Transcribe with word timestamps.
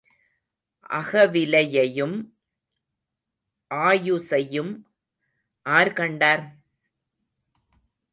அகவிலையையும் 0.89 2.15
ஆயுசையும் 3.71 4.71
ஆர் 5.65 5.93
கண்டார்? 5.93 6.43